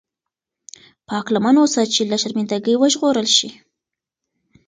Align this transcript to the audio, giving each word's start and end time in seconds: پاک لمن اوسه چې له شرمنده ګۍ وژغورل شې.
پاک 1.07 1.25
لمن 1.33 1.55
اوسه 1.61 1.81
چې 1.93 2.01
له 2.11 2.17
شرمنده 2.21 2.57
ګۍ 2.65 2.75
وژغورل 2.79 3.27
شې. 3.37 3.49